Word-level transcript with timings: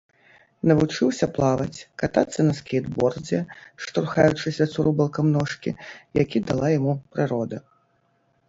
Навучыўся 0.69 1.25
плаваць, 1.35 1.79
катацца 2.03 2.39
на 2.47 2.53
скейтбордзе, 2.59 3.39
штурхаючыся 3.83 4.63
цурубалкам 4.73 5.25
ножкі, 5.37 5.75
які 6.23 6.37
дала 6.49 6.67
яму 6.79 6.93
прырода. 7.15 7.57